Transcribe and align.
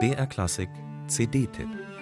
BR 0.00 0.26
Klassik 0.26 0.70
CD-Tipp 1.08 1.93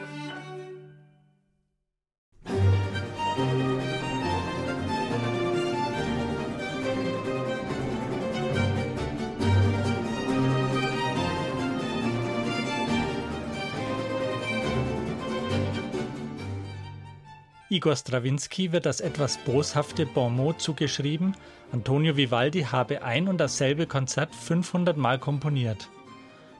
Igor 17.72 17.96
Strawinski 17.96 18.70
wird 18.70 18.84
das 18.84 19.00
etwas 19.00 19.38
boshafte 19.38 20.04
Bonmot 20.04 20.60
zugeschrieben, 20.60 21.34
Antonio 21.72 22.18
Vivaldi 22.18 22.64
habe 22.64 23.02
ein 23.02 23.28
und 23.28 23.38
dasselbe 23.38 23.86
Konzert 23.86 24.34
500 24.34 24.98
Mal 24.98 25.18
komponiert. 25.18 25.88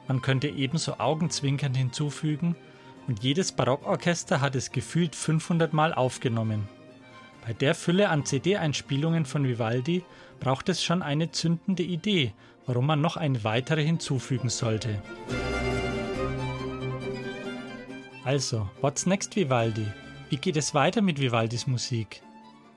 Man 0.07 0.23
könnte 0.23 0.47
ebenso 0.47 0.93
augenzwinkernd 0.93 1.77
hinzufügen, 1.77 2.55
und 3.07 3.21
jedes 3.21 3.51
Barockorchester 3.51 4.41
hat 4.41 4.55
es 4.55 4.71
gefühlt 4.71 5.15
500 5.15 5.71
Mal 5.71 5.93
aufgenommen. 5.93 6.67
Bei 7.45 7.53
der 7.53 7.75
Fülle 7.75 8.09
an 8.09 8.25
CD-Einspielungen 8.25 9.25
von 9.25 9.47
Vivaldi 9.47 10.03
braucht 10.39 10.67
es 10.67 10.83
schon 10.83 11.03
eine 11.03 11.29
zündende 11.29 11.83
Idee, 11.83 12.33
warum 12.65 12.87
man 12.87 13.01
noch 13.01 13.17
eine 13.17 13.43
weitere 13.43 13.83
hinzufügen 13.83 14.49
sollte. 14.49 14.99
Also, 18.23 18.67
what's 18.81 19.05
next 19.05 19.35
Vivaldi? 19.35 19.85
Wie 20.33 20.37
geht 20.37 20.57
es 20.57 20.73
weiter 20.73 21.03
mit 21.03 21.21
Vivaldis 21.21 21.67
Musik? 21.67 22.23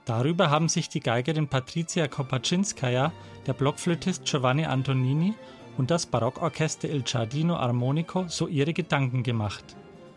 Darüber 0.05 0.51
haben 0.51 0.69
sich 0.69 0.91
die 0.91 1.01
Geigerin 1.01 1.49
Patricia 1.49 2.07
Kopaczynskaja, 2.07 3.15
der 3.47 3.53
Blockflötist 3.55 4.27
Giovanni 4.27 4.67
Antonini 4.67 5.33
und 5.79 5.91
das 5.91 6.05
Barockorchester 6.05 6.91
Il 6.91 7.01
Giardino 7.01 7.57
Armonico 7.57 8.27
so 8.29 8.47
ihre 8.47 8.75
Gedanken 8.75 9.23
gemacht. 9.23 9.65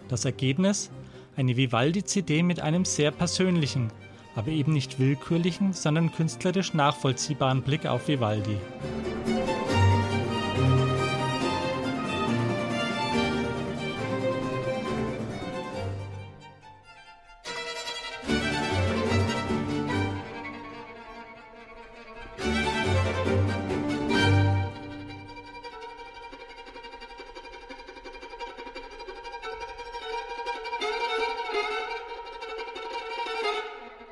Das 0.09 0.25
Ergebnis? 0.25 0.91
Eine 1.37 1.55
Vivaldi-CD 1.55 2.43
mit 2.43 2.59
einem 2.59 2.83
sehr 2.83 3.11
persönlichen, 3.11 3.87
aber 4.35 4.49
eben 4.49 4.73
nicht 4.73 4.99
willkürlichen, 4.99 5.71
sondern 5.71 6.11
künstlerisch 6.11 6.73
nachvollziehbaren 6.73 7.61
Blick 7.61 7.85
auf 7.85 8.09
Vivaldi. 8.09 8.57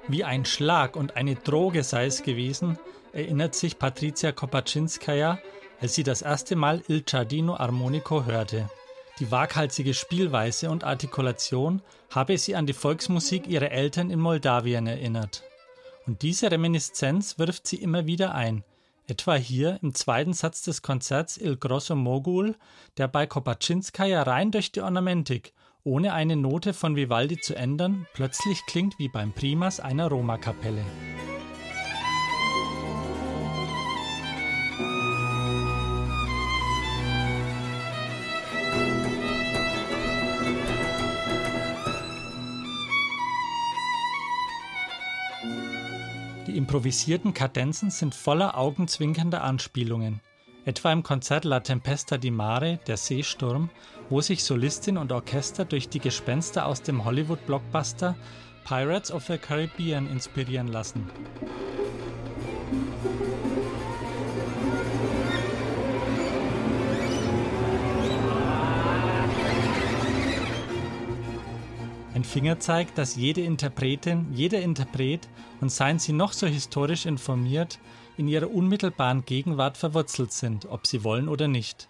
Wie 0.09 0.23
ein 0.23 0.45
Schlag 0.45 0.95
und 0.95 1.17
eine 1.17 1.36
Droge 1.36 1.83
sei 1.83 2.05
es 2.05 2.23
gewesen, 2.23 2.80
erinnert 3.11 3.55
sich 3.55 3.77
Patricia 3.77 4.31
Kopaczynskaja, 4.31 5.38
als 5.81 5.95
sie 5.95 6.03
das 6.03 6.22
erste 6.22 6.55
Mal 6.55 6.81
Il 6.88 7.02
Giardino 7.02 7.58
Armonico 7.58 8.23
hörte. 8.23 8.69
Die 9.19 9.31
waghalsige 9.31 9.94
Spielweise 9.94 10.69
und 10.69 10.85
Artikulation 10.85 11.81
habe 12.09 12.38
sie 12.38 12.55
an 12.55 12.66
die 12.66 12.73
Volksmusik 12.73 13.47
ihrer 13.47 13.72
Eltern 13.72 14.09
in 14.09 14.19
Moldawien 14.19 14.88
erinnert. 14.88 15.44
Und 16.05 16.22
diese 16.22 16.50
Reminiszenz 16.52 17.38
wirft 17.38 17.67
sie 17.67 17.75
immer 17.78 18.05
wieder 18.05 18.33
ein, 18.33 18.63
etwa 19.08 19.35
hier 19.35 19.78
im 19.81 19.94
zweiten 19.94 20.33
Satz 20.33 20.61
des 20.61 20.81
Konzerts 20.81 21.35
Il 21.35 21.58
Grosso 21.58 21.95
Mogul, 21.95 22.55
der 22.95 23.09
bei 23.09 23.28
Kopaczynskaja 23.28 24.23
rein 24.23 24.52
durch 24.52 24.72
die 24.72 24.81
Ornamentik 24.81 25.53
ohne 25.88 26.11
eine 26.11 26.35
Note 26.35 26.73
von 26.73 26.97
Vivaldi 26.97 27.39
zu 27.39 27.55
ändern, 27.55 28.07
plötzlich 28.13 28.66
klingt 28.66 28.99
wie 28.99 29.07
beim 29.07 29.31
Primas 29.31 29.80
einer 29.80 30.09
Roma-Kapelle. 30.09 30.84
Die 46.47 46.57
improvisierten 46.57 47.33
Kadenzen 47.33 47.91
sind 47.91 48.13
voller 48.13 48.57
augenzwinkernder 48.57 49.41
Anspielungen 49.41 50.19
etwa 50.67 50.91
im 50.91 51.01
Konzert 51.01 51.45
La 51.45 51.61
Tempesta 51.61 52.17
di 52.17 52.29
Mare, 52.29 52.78
der 52.88 52.97
Seesturm, 52.97 53.69
wo 54.09 54.19
sich 54.19 54.44
Solistin 54.44 54.97
und 54.97 55.13
Orchester 55.13 55.63
durch 55.63 55.88
die 55.88 56.00
Gespenster 56.00 56.66
aus 56.66 56.81
dem 56.81 57.05
Hollywood-Blockbuster 57.05 58.16
Pirates 58.66 59.09
of 59.09 59.25
the 59.27 59.38
Caribbean 59.38 60.11
inspirieren 60.11 60.67
lassen. 60.67 61.09
Ein 72.13 72.25
Fingerzeig, 72.25 72.94
dass 72.95 73.16
jede 73.16 73.39
Interpretin, 73.39 74.25
jeder 74.33 74.59
Interpret, 74.59 75.29
und 75.61 75.72
seien 75.72 75.97
sie 75.97 76.11
noch 76.11 76.33
so 76.33 76.45
historisch 76.45 77.06
informiert, 77.06 77.79
in 78.17 78.28
ihrer 78.28 78.51
unmittelbaren 78.51 79.25
Gegenwart 79.25 79.78
verwurzelt 79.78 80.31
sind, 80.31 80.66
ob 80.66 80.88
sie 80.88 81.03
wollen 81.03 81.29
oder 81.29 81.47
nicht. 81.47 81.88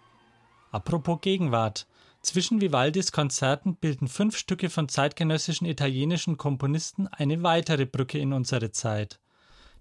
Apropos 0.71 1.19
Gegenwart. 1.21 1.87
Zwischen 2.21 2.59
Vivaldis 2.59 3.11
Konzerten 3.11 3.75
bilden 3.75 4.07
fünf 4.07 4.37
Stücke 4.37 4.69
von 4.69 4.89
zeitgenössischen 4.89 5.65
italienischen 5.65 6.37
Komponisten 6.37 7.07
eine 7.07 7.41
weitere 7.43 7.85
Brücke 7.85 8.19
in 8.19 8.33
unsere 8.33 8.71
Zeit. 8.71 9.19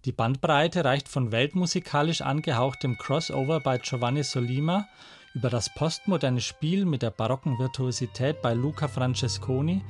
Die 0.04 0.12
Bandbreite 0.12 0.84
reicht 0.84 1.08
von 1.08 1.32
weltmusikalisch 1.32 2.20
angehauchtem 2.20 2.96
Crossover 2.98 3.60
bei 3.60 3.78
Giovanni 3.78 4.22
Solima 4.22 4.86
über 5.34 5.50
das 5.50 5.74
postmoderne 5.74 6.40
Spiel 6.40 6.84
mit 6.84 7.02
der 7.02 7.10
barocken 7.10 7.58
Virtuosität 7.58 8.40
bei 8.40 8.54
Luca 8.54 8.86
Francesconi 8.86 9.82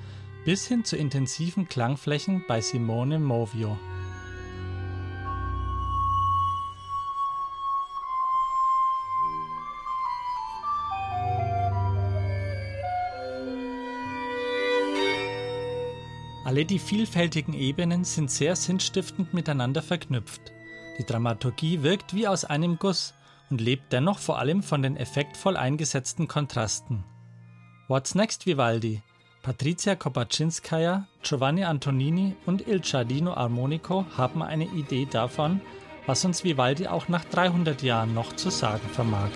bis 0.47 0.67
hin 0.67 0.85
zu 0.85 0.97
intensiven 0.97 1.69
Klangflächen 1.69 2.45
bei 2.49 2.61
Simone 2.61 3.19
Movio. 3.19 3.77
Alle 16.47 16.65
die 16.65 16.79
vielfältigen 16.79 17.55
Ebenen 17.55 18.05
sind 18.05 18.31
sehr 18.31 18.55
sinnstiftend 18.55 19.35
miteinander 19.35 19.83
verknüpft. 19.83 20.53
Die 20.97 21.05
Dramaturgie 21.05 21.83
wirkt 21.83 22.15
wie 22.15 22.29
aus 22.29 22.45
einem 22.45 22.79
Guss 22.79 23.15
und 23.51 23.61
lebt 23.61 23.93
dennoch 23.93 24.21
vor 24.21 24.39
allem 24.39 24.63
von 24.63 24.81
den 24.81 24.97
effektvoll 24.97 25.57
eingesetzten 25.57 26.29
Kontrasten. 26.29 27.03
What's 27.89 28.15
Next 28.15 28.47
Vivaldi? 28.47 29.03
Patricia 29.43 29.97
Kopaczynskaja, 29.97 31.09
Giovanni 31.21 31.65
Antonini 31.65 32.37
und 32.47 32.69
Il 32.69 32.79
Giardino 32.79 33.35
Armonico 33.35 34.07
haben 34.17 34.41
eine 34.41 34.67
Idee 34.67 35.09
davon, 35.11 35.61
was 36.07 36.25
uns 36.25 36.45
Vivaldi 36.45 36.87
auch 36.87 37.09
nach 37.09 37.25
300 37.25 37.83
Jahren 37.83 38.15
noch 38.15 38.37
zu 38.37 38.51
sagen 38.51 38.89
vermag. 38.93 39.31